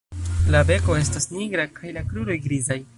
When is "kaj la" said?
1.79-2.07